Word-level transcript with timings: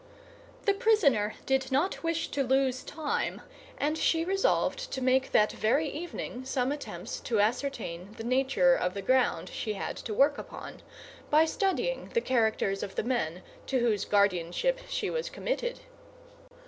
The 0.65 0.73
prisoner 0.73 1.35
did 1.45 1.71
not 1.71 2.01
wish 2.01 2.29
to 2.29 2.41
lose 2.43 2.81
time; 2.83 3.43
and 3.77 3.99
she 3.99 4.25
resolved 4.25 4.91
to 4.93 4.99
make 4.99 5.31
that 5.31 5.51
very 5.51 5.87
evening 5.89 6.43
some 6.43 6.71
attempts 6.71 7.19
to 7.19 7.39
ascertain 7.39 8.13
the 8.17 8.23
nature 8.23 8.73
of 8.73 8.95
the 8.95 9.03
ground 9.03 9.49
she 9.49 9.73
had 9.73 9.95
to 9.97 10.13
work 10.15 10.39
upon, 10.39 10.81
by 11.29 11.45
studying 11.45 12.09
the 12.15 12.21
characters 12.21 12.81
of 12.81 12.95
the 12.95 13.03
men 13.03 13.43
to 13.67 13.77
whose 13.77 14.05
guardianship 14.05 14.79
she 14.89 15.11
was 15.11 15.29
committed. 15.29 15.81